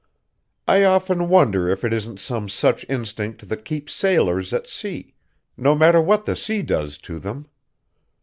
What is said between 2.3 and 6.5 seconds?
such instinct that keeps sailors at sea, no matter what the